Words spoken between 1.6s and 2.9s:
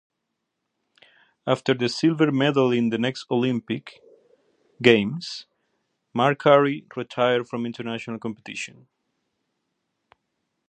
the silver medal in